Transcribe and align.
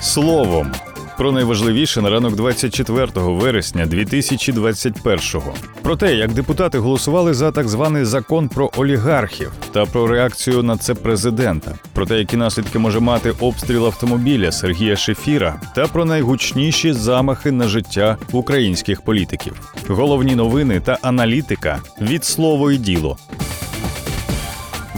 Словом, 0.00 0.72
про 1.18 1.32
найважливіше 1.32 2.02
на 2.02 2.10
ранок 2.10 2.36
24 2.36 3.06
вересня 3.14 3.86
2021-го. 3.86 5.54
Про 5.82 5.96
те, 5.96 6.14
як 6.14 6.32
депутати 6.32 6.78
голосували 6.78 7.34
за 7.34 7.52
так 7.52 7.68
званий 7.68 8.04
закон 8.04 8.48
про 8.48 8.70
олігархів 8.76 9.52
та 9.72 9.86
про 9.86 10.06
реакцію 10.06 10.62
на 10.62 10.76
це 10.76 10.94
президента, 10.94 11.74
про 11.92 12.06
те, 12.06 12.18
які 12.18 12.36
наслідки 12.36 12.78
може 12.78 13.00
мати 13.00 13.30
обстріл 13.40 13.86
автомобіля 13.86 14.52
Сергія 14.52 14.96
Шефіра, 14.96 15.60
та 15.74 15.86
про 15.86 16.04
найгучніші 16.04 16.92
замахи 16.92 17.52
на 17.52 17.68
життя 17.68 18.16
українських 18.32 19.02
політиків. 19.02 19.72
Головні 19.88 20.34
новини 20.34 20.80
та 20.80 20.98
аналітика 21.02 21.78
від 22.00 22.24
слово 22.24 22.72
і 22.72 22.78
діло. 22.78 23.16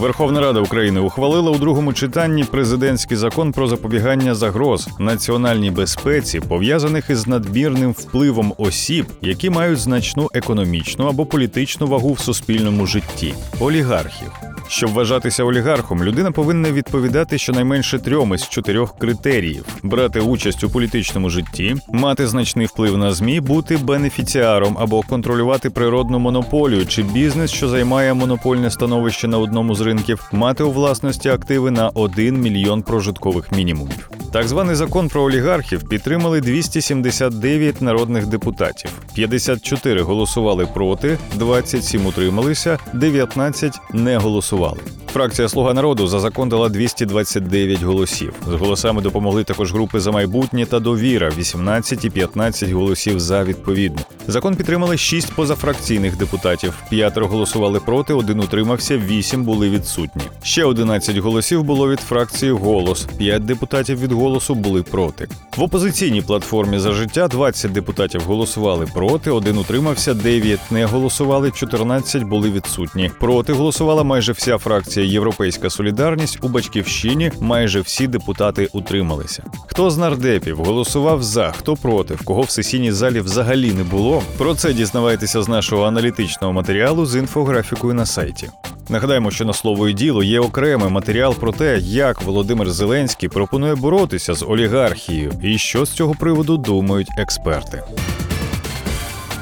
Верховна 0.01 0.41
Рада 0.41 0.61
України 0.61 1.01
ухвалила 1.01 1.51
у 1.51 1.59
другому 1.59 1.93
читанні 1.93 2.45
президентський 2.45 3.17
закон 3.17 3.53
про 3.53 3.67
запобігання 3.67 4.35
загроз 4.35 4.89
національній 4.99 5.71
безпеці, 5.71 6.41
пов'язаних 6.41 7.11
із 7.11 7.27
надмірним 7.27 7.93
впливом 7.93 8.55
осіб, 8.59 9.07
які 9.23 9.51
мають 9.51 9.79
значну 9.79 10.31
економічну 10.35 11.07
або 11.07 11.27
політичну 11.27 11.87
вагу 11.87 12.13
в 12.13 12.21
суспільному 12.21 12.87
житті 12.87 13.35
олігархів. 13.61 14.33
Щоб 14.71 14.91
вважатися 14.91 15.45
олігархом, 15.45 16.05
людина 16.05 16.33
повинна 16.33 16.73
відповідати 16.73 17.39
щонайменше 17.39 17.99
трьом 17.99 18.35
із 18.35 18.49
чотирьох 18.49 18.99
критеріїв: 18.99 19.65
брати 19.83 20.21
участь 20.21 20.65
у 20.65 20.71
політичному 20.71 21.31
житті, 21.31 21.77
мати 21.93 22.27
значний 22.27 22.67
вплив 22.67 22.99
на 22.99 23.13
змі, 23.13 23.41
бути 23.41 23.77
бенефіціаром 23.77 24.77
або 24.81 25.03
контролювати 25.03 25.71
природну 25.71 26.19
монополію 26.19 26.87
чи 26.87 27.03
бізнес, 27.03 27.51
що 27.51 27.69
займає 27.69 28.15
монопольне 28.15 28.71
становище 28.71 29.29
на 29.29 29.39
одному 29.39 29.75
з 29.75 29.81
ринків, 29.91 30.29
мати 30.33 30.65
у 30.65 30.71
власності 30.71 31.29
активи 31.29 31.71
на 31.71 31.89
1 31.89 32.41
мільйон 32.41 32.83
прожиткових 32.83 33.53
мінімумів. 33.53 34.11
Так 34.33 34.49
званий 34.49 34.75
закон 34.75 35.09
про 35.09 35.23
олігархів 35.23 35.89
підтримали 35.89 36.41
279 36.41 37.83
народних 37.83 38.27
депутатів. 38.27 38.91
54 39.15 40.03
голосували 40.03 40.67
проти, 40.75 41.19
27 41.35 42.07
утрималися, 42.07 42.79
19 42.95 43.81
не 43.93 44.17
голосували. 44.17 44.81
Фракція 45.13 45.49
Слуга 45.49 45.75
народу 45.75 46.07
за 46.07 46.21
закон 46.21 46.49
дала 46.49 46.69
229 46.69 47.83
голосів. 47.83 48.33
З 48.49 48.53
голосами 48.53 49.03
допомогли 49.03 49.45
також 49.45 49.73
групи 49.73 50.01
за 50.01 50.11
майбутнє 50.11 50.67
та 50.67 50.81
довіра 50.81 51.33
18 51.39 52.05
і 52.05 52.11
15 52.11 52.71
голосів 52.71 53.21
за 53.21 53.45
відповідно. 53.45 54.01
Закон 54.29 54.57
підтримали 54.57 54.97
6 54.97 55.33
позафракційних 55.33 56.17
депутатів. 56.17 56.75
П'ятеро 56.91 57.27
голосували 57.27 57.81
проти, 57.81 58.15
один 58.15 58.41
утримався, 58.41 58.99
8 58.99 59.45
були 59.45 59.71
відсутні. 59.71 60.23
Ще 60.43 60.65
11 60.65 61.17
голосів 61.17 61.63
було 61.63 61.91
від 61.91 62.01
фракції 62.01 62.53
Голос. 62.53 63.07
5 63.19 63.45
депутатів 63.45 64.01
від 64.01 64.13
голосу 64.13 64.55
були 64.55 64.83
проти. 64.83 65.29
В 65.57 65.63
опозиційній 65.63 66.23
платформі 66.23 66.79
за 66.79 66.93
життя 66.93 67.29
20 67.29 67.73
депутатів 67.73 68.21
голосували 68.21 68.87
проти, 68.95 69.31
один 69.31 69.59
утримався, 69.59 70.15
9 70.15 70.61
не 70.71 70.85
голосували, 70.85 71.51
14 71.51 72.23
були 72.23 72.51
відсутні. 72.51 73.11
Проти 73.21 73.53
голосувала 73.53 74.03
майже 74.03 74.33
вся 74.33 74.59
фракція 74.59 75.00
Європейська 75.07 75.71
Солідарність. 75.71 76.39
У 76.43 76.49
батьківщині 76.49 77.33
майже 77.41 77.81
всі 77.81 78.07
депутати 78.07 78.69
утрималися. 78.73 79.45
Хто 79.67 79.91
з 79.91 79.99
нардепів 79.99 80.57
голосував 80.57 81.23
за, 81.23 81.51
хто 81.51 81.77
проти, 81.77 82.15
в 82.15 82.25
кого 82.25 82.43
в 82.43 82.51
сесійній 82.51 82.93
залі 82.93 83.21
взагалі 83.21 83.73
не 83.73 83.83
було. 83.83 84.23
Про 84.39 84.55
це 84.55 84.73
дізнавайтеся 84.73 85.43
з 85.43 85.49
нашого 85.49 85.85
аналітичного 85.85 86.53
матеріалу 86.53 87.07
з 87.07 87.17
інфографікою 87.17 87.95
на 87.95 88.07
сайті. 88.07 88.49
Нагадаємо, 88.89 89.31
що 89.31 89.45
на 89.45 89.53
слово 89.53 89.89
і 89.89 89.93
діло 89.93 90.23
є 90.23 90.41
окремий 90.41 90.91
матеріал 90.91 91.35
про 91.35 91.53
те, 91.53 91.79
як 91.79 92.23
Володимир 92.23 92.71
Зеленський 92.71 93.29
пропонує 93.29 93.75
боротися 93.75 94.35
з 94.35 94.43
олігархією, 94.43 95.33
і 95.43 95.59
що 95.59 95.85
з 95.85 95.91
цього 95.91 96.15
приводу 96.15 96.57
думають 96.57 97.09
експерти. 97.19 97.83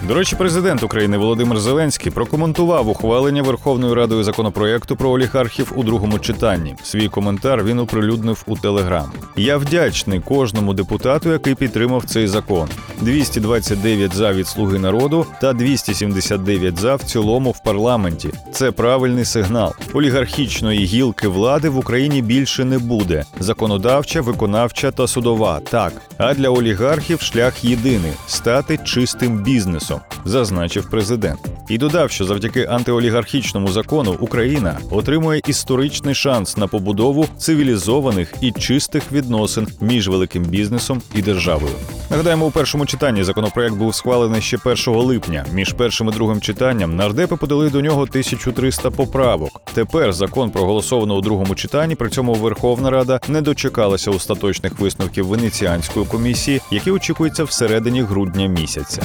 До 0.02 0.14
речі, 0.14 0.36
президент 0.36 0.82
України 0.82 1.18
Володимир 1.18 1.60
Зеленський 1.60 2.12
прокоментував 2.12 2.88
ухвалення 2.88 3.42
Верховною 3.42 3.94
Радою 3.94 4.24
законопроекту 4.24 4.96
про 4.96 5.10
олігархів 5.10 5.72
у 5.76 5.82
другому 5.82 6.18
читанні. 6.18 6.74
Свій 6.82 7.08
коментар 7.08 7.64
він 7.64 7.78
оприлюднив 7.78 8.44
у 8.46 8.56
Телеграм. 8.56 9.12
Я 9.36 9.56
вдячний 9.56 10.20
кожному 10.20 10.74
депутату, 10.74 11.32
який 11.32 11.54
підтримав 11.54 12.04
цей 12.04 12.26
закон. 12.26 12.68
229 13.00 14.14
за 14.14 14.32
від 14.32 14.46
слуги 14.46 14.78
народу 14.78 15.26
та 15.40 15.52
279 15.52 16.78
за 16.78 16.94
в 16.94 17.02
цілому 17.02 17.50
в 17.50 17.62
парламенті. 17.62 18.30
Це 18.52 18.70
правильний 18.70 19.24
сигнал. 19.24 19.74
Олігархічної 19.92 20.84
гілки 20.84 21.28
влади 21.28 21.68
в 21.68 21.78
Україні 21.78 22.22
більше 22.22 22.64
не 22.64 22.78
буде. 22.78 23.24
Законодавча, 23.40 24.20
виконавча 24.20 24.90
та 24.90 25.06
судова 25.06 25.60
так. 25.60 25.92
А 26.18 26.34
для 26.34 26.48
олігархів 26.48 27.20
шлях 27.20 27.64
єдиний 27.64 28.12
стати 28.26 28.78
чистим 28.84 29.42
бізнесом, 29.42 29.87
зазначив 30.24 30.90
президент. 30.90 31.40
І 31.68 31.78
додав, 31.78 32.10
що 32.10 32.24
завдяки 32.24 32.64
антиолігархічному 32.64 33.68
закону 33.68 34.16
Україна 34.20 34.78
отримує 34.90 35.40
історичний 35.46 36.14
шанс 36.14 36.56
на 36.56 36.66
побудову 36.66 37.26
цивілізованих 37.38 38.34
і 38.40 38.52
чистих 38.52 39.12
відносин 39.12 39.66
між 39.80 40.08
великим 40.08 40.42
бізнесом 40.42 41.02
і 41.14 41.22
державою. 41.22 41.72
Нагадаємо, 42.10 42.46
у 42.46 42.50
першому 42.50 42.86
читанні 42.86 43.24
законопроект 43.24 43.74
був 43.74 43.94
схвалений 43.94 44.40
ще 44.42 44.58
1 44.64 44.94
липня. 44.94 45.46
Між 45.52 45.72
першим 45.72 46.08
і 46.08 46.12
другим 46.12 46.40
читанням 46.40 46.96
нардепи 46.96 47.36
подали 47.36 47.70
до 47.70 47.80
нього 47.80 48.02
1300 48.02 48.90
поправок. 48.90 49.62
Тепер 49.74 50.12
закон 50.12 50.50
проголосовано 50.50 51.16
у 51.16 51.20
другому 51.20 51.54
читанні. 51.54 51.94
При 51.94 52.08
цьому 52.08 52.34
Верховна 52.34 52.90
Рада 52.90 53.20
не 53.28 53.42
дочекалася 53.42 54.10
остаточних 54.10 54.80
висновків 54.80 55.26
Венеціанської 55.26 56.06
комісії, 56.06 56.60
які 56.70 56.90
очікуються 56.90 57.44
всередині 57.44 58.02
грудня 58.02 58.46
місяця. 58.46 59.02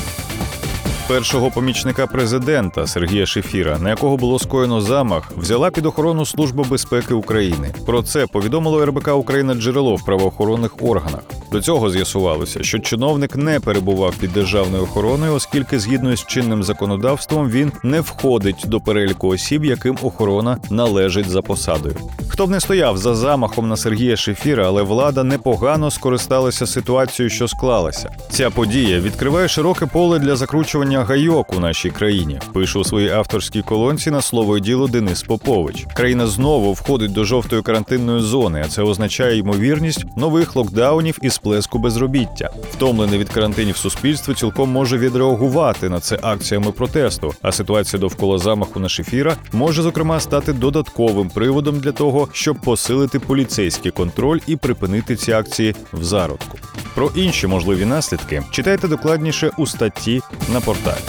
Першого 1.07 1.51
помічника 1.51 2.07
президента 2.07 2.87
Сергія 2.87 3.25
Шефіра, 3.25 3.79
на 3.79 3.89
якого 3.89 4.17
було 4.17 4.39
скоєно 4.39 4.81
замах, 4.81 5.31
взяла 5.37 5.71
під 5.71 5.85
охорону 5.85 6.25
Служба 6.25 6.63
безпеки 6.69 7.13
України. 7.13 7.73
Про 7.85 8.03
це 8.03 8.27
повідомило 8.27 8.85
РБК 8.85 9.07
Україна 9.07 9.53
джерело 9.53 9.95
в 9.95 10.05
правоохоронних 10.05 10.75
органах. 10.81 11.21
До 11.51 11.61
цього 11.61 11.89
з'ясувалося, 11.89 12.63
що 12.63 12.79
чиновник 12.79 13.35
не 13.35 13.59
перебував 13.59 14.15
під 14.15 14.33
державною 14.33 14.83
охороною, 14.83 15.33
оскільки, 15.33 15.79
згідно 15.79 16.15
з 16.15 16.25
чинним 16.25 16.63
законодавством, 16.63 17.49
він 17.49 17.71
не 17.83 18.01
входить 18.01 18.63
до 18.65 18.79
переліку 18.79 19.27
осіб, 19.27 19.65
яким 19.65 19.97
охорона 20.01 20.57
належить 20.69 21.29
за 21.29 21.41
посадою. 21.41 21.95
Хто 22.29 22.47
б 22.47 22.49
не 22.49 22.59
стояв 22.59 22.97
за 22.97 23.15
замахом 23.15 23.69
на 23.69 23.77
Сергія 23.77 24.15
Шефіра, 24.15 24.67
але 24.67 24.81
влада 24.81 25.23
непогано 25.23 25.91
скористалася 25.91 26.67
ситуацією, 26.67 27.29
що 27.29 27.47
склалася. 27.47 28.09
Ця 28.29 28.49
подія 28.49 28.99
відкриває 28.99 29.47
широке 29.47 29.85
поле 29.85 30.19
для 30.19 30.35
закручування 30.35 30.92
гайок 31.01 31.53
у 31.53 31.59
нашій 31.59 31.89
країні. 31.89 32.39
Пише 32.53 32.79
у 32.79 32.83
своїй 32.83 33.09
авторській 33.09 33.61
колонці 33.61 34.11
на 34.11 34.21
слово 34.21 34.57
і 34.57 34.61
діло 34.61 34.87
Денис 34.87 35.23
Попович. 35.23 35.85
Країна 35.95 36.27
знову 36.27 36.73
входить 36.73 37.11
до 37.13 37.23
жовтої 37.23 37.61
карантинної 37.61 38.21
зони, 38.21 38.61
а 38.65 38.69
це 38.69 38.81
означає 38.81 39.37
ймовірність 39.37 40.05
нових 40.17 40.55
локдаунів 40.55 41.19
і 41.21 41.29
сплеску 41.29 41.79
безробіття. 41.79 42.49
Втомлене 42.71 43.17
від 43.17 43.29
карантинів 43.29 43.77
суспільство 43.77 44.33
цілком 44.33 44.69
може 44.69 44.97
відреагувати 44.97 45.89
на 45.89 45.99
це 45.99 46.19
акціями 46.21 46.71
протесту. 46.71 47.33
А 47.41 47.51
ситуація 47.51 47.99
довкола 47.99 48.37
замаху 48.37 48.79
на 48.79 48.89
Шефіра 48.89 49.35
може 49.51 49.81
зокрема 49.81 50.19
стати 50.19 50.53
додатковим 50.53 51.29
приводом 51.29 51.79
для 51.79 51.91
того, 51.91 52.27
щоб 52.31 52.57
посилити 52.61 53.19
поліцейський 53.19 53.91
контроль 53.91 54.39
і 54.47 54.55
припинити 54.55 55.15
ці 55.15 55.31
акції 55.31 55.75
в 55.93 56.03
зародку. 56.03 56.57
Про 56.95 57.11
інші 57.15 57.47
можливі 57.47 57.85
наслідки 57.85 58.43
читайте 58.51 58.87
докладніше 58.87 59.51
у 59.57 59.67
статті 59.67 60.21
на 60.53 60.61
порталі. 60.61 61.03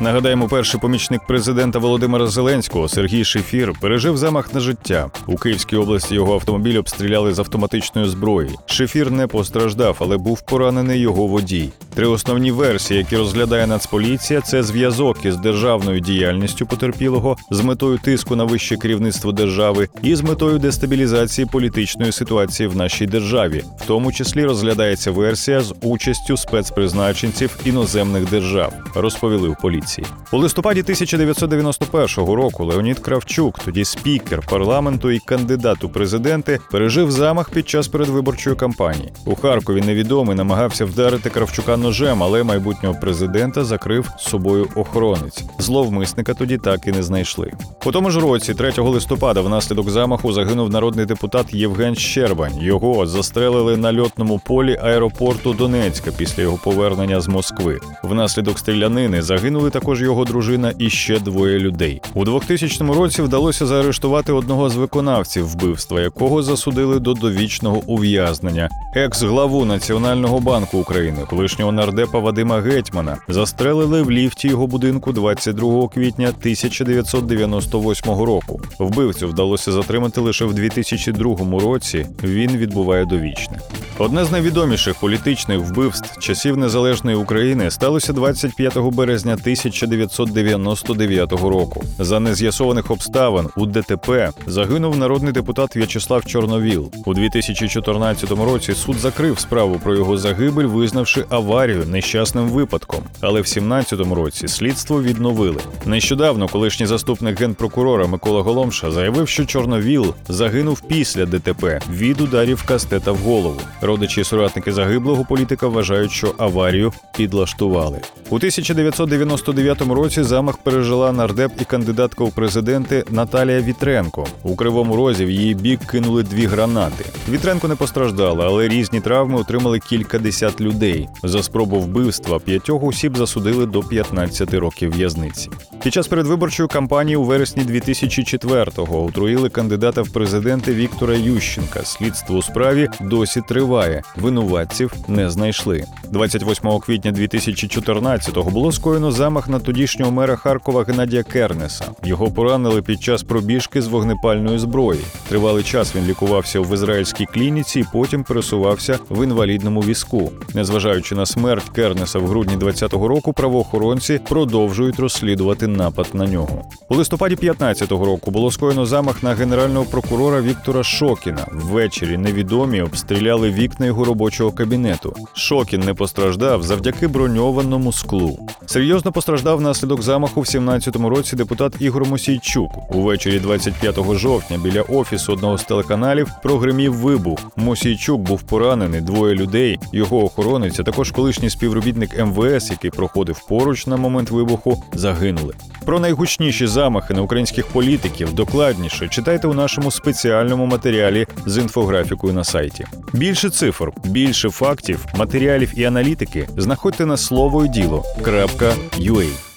Нагадаємо, 0.00 0.48
перший 0.48 0.80
помічник 0.80 1.26
президента 1.26 1.78
Володимира 1.78 2.26
Зеленського 2.26 2.88
Сергій 2.88 3.24
Шефір 3.24 3.72
пережив 3.80 4.16
замах 4.16 4.54
на 4.54 4.60
життя. 4.60 5.10
У 5.26 5.36
Київській 5.36 5.76
області 5.76 6.14
його 6.14 6.34
автомобіль 6.34 6.78
обстріляли 6.78 7.34
з 7.34 7.38
автоматичної 7.38 8.08
зброї. 8.08 8.50
Шефір 8.66 9.10
не 9.10 9.26
постраждав, 9.26 9.96
але 10.00 10.16
був 10.16 10.42
поранений 10.42 11.00
його 11.00 11.26
водій. 11.26 11.68
Три 11.94 12.06
основні 12.06 12.52
версії, 12.52 12.98
які 12.98 13.16
розглядає 13.16 13.66
Нацполіція, 13.66 14.40
це 14.40 14.62
зв'язок 14.62 15.24
із 15.24 15.36
державною 15.36 16.00
діяльністю 16.00 16.66
потерпілого 16.66 17.36
з 17.50 17.60
метою 17.60 17.98
тиску 17.98 18.36
на 18.36 18.44
вище 18.44 18.76
керівництво 18.76 19.32
держави 19.32 19.88
і 20.02 20.14
з 20.14 20.22
метою 20.22 20.58
дестабілізації 20.58 21.46
політичної 21.46 22.12
ситуації 22.12 22.66
в 22.68 22.76
нашій 22.76 23.06
державі. 23.06 23.64
В 23.78 23.86
тому 23.86 24.12
числі 24.12 24.44
розглядається 24.44 25.10
версія 25.10 25.60
з 25.60 25.74
участю 25.82 26.36
спецпризначенців 26.36 27.58
іноземних 27.64 28.30
держав, 28.30 28.72
розповіли 28.94 29.48
в 29.48 29.56
поліції. 29.62 30.06
У 30.32 30.38
листопаді 30.38 30.80
1991 30.80 32.34
року 32.34 32.64
Леонід 32.64 32.98
Кравчук, 32.98 33.58
тоді 33.58 33.84
спікер 33.84 34.40
парламенту 34.50 35.10
і 35.10 35.18
кандидат 35.18 35.84
у 35.84 35.88
президенти, 35.88 36.58
пережив 36.70 37.10
замах 37.10 37.50
під 37.50 37.68
час 37.68 37.88
передвиборчої 37.88 38.56
кампанії. 38.56 39.12
У 39.26 39.34
Харкові 39.34 39.80
невідомий 39.80 40.36
намагався 40.36 40.84
вдарити 40.84 41.30
Кравчука 41.30 41.76
ножем, 41.80 42.22
але 42.22 42.42
майбутнього 42.42 42.94
президента 43.00 43.64
закрив 43.64 44.10
собою 44.18 44.68
охоронець. 44.74 45.44
Зловмисника 45.58 46.34
тоді 46.34 46.58
так 46.58 46.86
і 46.86 46.92
не 46.92 47.02
знайшли. 47.02 47.52
У 47.86 47.92
тому 47.92 48.10
ж 48.10 48.20
році, 48.20 48.54
3 48.54 48.72
листопада, 48.78 49.40
внаслідок 49.40 49.90
замаху 49.90 50.32
загинув 50.32 50.70
народний 50.70 51.06
депутат 51.06 51.54
Євген 51.54 51.94
Щербань. 51.94 52.58
Його 52.60 53.06
застрелили 53.06 53.76
на 53.76 54.00
льотному 54.00 54.40
полі 54.46 54.78
аеропорту 54.82 55.52
Донецька 55.52 56.10
після 56.16 56.42
його 56.42 56.58
повернення 56.64 57.20
з 57.20 57.28
Москви. 57.28 57.80
Внаслідок 58.04 58.58
стрілянини 58.58 59.22
загинули 59.22 59.70
також 59.70 60.02
його 60.02 60.24
дружина 60.24 60.72
і 60.78 60.90
ще 60.90 61.18
двоє 61.20 61.58
людей. 61.58 62.00
У 62.14 62.24
2000 62.24 62.84
році 62.84 63.22
вдалося 63.22 63.66
заарештувати 63.66 64.32
одного 64.32 64.70
з 64.70 64.76
виконавців 64.76 65.46
вбивства, 65.46 66.00
якого 66.00 66.42
засудили 66.42 66.98
до 66.98 67.14
довічного 67.14 67.82
ув'язнення. 67.86 68.68
Екс-главу 68.94 69.64
Національного 69.64 70.40
банку 70.40 70.78
України, 70.78 71.18
колишнього 71.30 71.69
нардепа 71.72 72.18
Вадима 72.18 72.60
Гетьмана, 72.60 73.18
застрелили 73.28 74.02
в 74.02 74.10
ліфті 74.10 74.48
його 74.48 74.66
будинку 74.66 75.12
22 75.12 75.88
квітня 75.88 76.28
1998 76.28 78.10
року. 78.10 78.60
Вбивцю 78.78 79.28
вдалося 79.28 79.72
затримати 79.72 80.20
лише 80.20 80.44
в 80.44 80.54
2002 80.54 81.60
році. 81.60 82.06
Він 82.22 82.56
відбуває 82.56 83.04
довічне. 83.04 83.58
Одне 83.98 84.24
з 84.24 84.32
найвідоміших 84.32 84.94
політичних 84.94 85.58
вбивств 85.58 86.18
часів 86.18 86.56
незалежної 86.56 87.16
України 87.16 87.70
сталося 87.70 88.12
25 88.12 88.78
березня 88.78 89.32
1999 89.32 91.32
року. 91.32 91.84
За 91.98 92.20
нез'ясованих 92.20 92.90
обставин 92.90 93.48
у 93.56 93.66
ДТП 93.66 94.30
загинув 94.46 94.96
народний 94.96 95.32
депутат 95.32 95.76
В'ячеслав 95.76 96.24
Чорновіл. 96.24 96.92
У 97.06 97.14
2014 97.14 98.30
році 98.30 98.74
суд 98.74 98.96
закрив 98.96 99.38
справу 99.38 99.80
про 99.82 99.94
його 99.94 100.18
загибель, 100.18 100.64
визнавши 100.64 101.24
аварію 101.28 101.59
нещасним 101.66 102.48
випадком. 102.48 103.00
Але 103.20 103.40
в 103.40 103.44
2017 103.44 104.00
році 104.00 104.48
слідство 104.48 105.02
відновили. 105.02 105.60
Нещодавно 105.86 106.48
колишній 106.48 106.86
заступник 106.86 107.40
генпрокурора 107.40 108.06
Микола 108.06 108.42
Голомша 108.42 108.90
заявив, 108.90 109.28
що 109.28 109.44
Чорновіл 109.44 110.14
загинув 110.28 110.80
після 110.80 111.26
ДТП 111.26 111.80
від 111.92 112.20
ударів 112.20 112.64
кастета 112.66 113.12
в 113.12 113.16
голову. 113.16 113.60
Родичі 113.80 114.20
і 114.20 114.24
соратники 114.24 114.72
загиблого 114.72 115.24
політика 115.24 115.68
вважають, 115.68 116.12
що 116.12 116.34
аварію 116.38 116.92
підлаштували. 117.16 118.00
У 118.30 118.36
1999 118.36 119.80
році 119.80 120.22
замах 120.22 120.58
пережила 120.58 121.12
нардеп 121.12 121.52
і 121.60 121.64
кандидатка 121.64 122.24
у 122.24 122.30
президенти 122.30 123.04
Наталія 123.10 123.60
Вітренко. 123.60 124.26
У 124.42 124.56
кривому 124.56 124.96
розі 124.96 125.24
в 125.24 125.30
її 125.30 125.54
бік 125.54 125.80
кинули 125.80 126.22
дві 126.22 126.46
гранати. 126.46 127.04
Вітренко 127.28 127.68
не 127.68 127.74
постраждала, 127.74 128.46
але 128.46 128.68
різні 128.68 129.00
травми 129.00 129.38
отримали 129.38 129.78
кількадесят 129.78 130.60
людей. 130.60 131.08
За 131.22 131.42
спробу 131.50 131.80
вбивства 131.80 132.38
п'ятьох 132.38 132.82
осіб 132.82 133.16
засудили 133.16 133.66
до 133.66 133.82
15 133.82 134.54
років 134.54 134.92
в'язниці. 134.96 135.50
Під 135.82 135.92
час 135.92 136.08
передвиборчої 136.08 136.68
кампанії 136.68 137.16
у 137.16 137.24
вересні 137.24 137.62
2004-го 137.62 139.04
отруїли 139.04 139.48
кандидата 139.48 140.02
в 140.02 140.08
президенти 140.08 140.74
Віктора 140.74 141.14
Ющенка. 141.14 141.82
Слідство 141.84 142.36
у 142.36 142.42
справі 142.42 142.88
досі 143.00 143.42
триває. 143.48 144.02
Винуватців 144.16 144.92
не 145.08 145.30
знайшли. 145.30 145.84
28 146.10 146.78
квітня 146.78 147.12
2014-го 147.12 148.50
було 148.50 148.72
скоєно 148.72 149.12
замах 149.12 149.48
на 149.48 149.58
тодішнього 149.60 150.10
мера 150.10 150.36
Харкова 150.36 150.84
Геннадія 150.84 151.22
Кернеса. 151.22 151.84
Його 152.04 152.30
поранили 152.30 152.82
під 152.82 153.02
час 153.02 153.22
пробіжки 153.22 153.82
з 153.82 153.86
вогнепальної 153.86 154.58
зброї. 154.58 155.00
Тривалий 155.28 155.64
час 155.64 155.96
він 155.96 156.06
лікувався 156.06 156.60
в 156.60 156.74
ізраїльській 156.74 157.26
клініці 157.26 157.80
і 157.80 157.86
потім 157.92 158.24
пересувався 158.24 158.98
в 159.10 159.24
інвалідному 159.24 159.80
візку. 159.80 160.32
Незважаючи 160.54 161.14
на 161.14 161.26
смерть 161.26 161.39
Кернеса 161.74 162.18
в 162.18 162.26
грудні 162.26 162.56
2020 162.56 162.92
року, 163.08 163.32
правоохоронці 163.32 164.20
продовжують 164.28 165.00
розслідувати 165.00 165.66
напад 165.66 166.06
на 166.12 166.26
нього. 166.26 166.64
У 166.88 166.94
листопаді 166.94 167.34
15-го 167.34 168.04
року 168.04 168.30
було 168.30 168.50
скоєно 168.50 168.86
замах 168.86 169.22
на 169.22 169.34
генерального 169.34 169.84
прокурора 169.84 170.40
Віктора 170.40 170.82
Шокіна. 170.82 171.46
Ввечері 171.52 172.16
невідомі 172.16 172.82
обстріляли 172.82 173.50
вікна 173.50 173.86
його 173.86 174.04
робочого 174.04 174.52
кабінету. 174.52 175.14
Шокін 175.34 175.80
не 175.80 175.94
постраждав 175.94 176.62
завдяки 176.62 177.08
броньованому 177.08 177.92
склу. 177.92 178.38
Серйозно 178.66 179.12
постраждав 179.12 179.58
внаслідок 179.58 180.02
замаху 180.02 180.40
в 180.40 180.44
17-му 180.44 181.08
році 181.08 181.36
депутат 181.36 181.74
Ігор 181.80 182.04
Мосійчук. 182.04 182.94
Увечері 182.94 183.40
25 183.40 184.14
жовтня 184.14 184.58
біля 184.64 184.82
офісу 184.82 185.32
одного 185.32 185.58
з 185.58 185.64
телеканалів 185.64 186.30
прогримів 186.42 186.94
вибух. 186.94 187.38
Мосійчук 187.56 188.20
був 188.20 188.42
поранений, 188.42 189.00
двоє 189.00 189.34
людей. 189.34 189.78
Його 189.92 190.24
охоронець, 190.24 190.76
також 190.76 191.10
колишній 191.30 191.50
співробітник 191.50 192.18
МВС, 192.18 192.72
який 192.72 192.90
проходив 192.90 193.46
поруч 193.48 193.86
на 193.86 193.96
момент 193.96 194.30
вибуху, 194.30 194.84
загинули. 194.94 195.54
Про 195.84 196.00
найгучніші 196.00 196.66
замахи 196.66 197.14
на 197.14 197.22
українських 197.22 197.66
політиків 197.66 198.32
докладніше 198.32 199.08
читайте 199.08 199.46
у 199.46 199.54
нашому 199.54 199.90
спеціальному 199.90 200.66
матеріалі 200.66 201.26
з 201.46 201.58
інфографікою 201.58 202.32
на 202.32 202.44
сайті. 202.44 202.86
Більше 203.12 203.50
цифр, 203.50 203.92
більше 204.04 204.50
фактів, 204.50 205.06
матеріалів 205.14 205.72
і 205.76 205.84
аналітики 205.84 206.48
знаходьте 206.56 207.06
на 207.06 207.16
слово 207.16 207.64
і 207.64 207.68
діло.ua. 207.68 209.49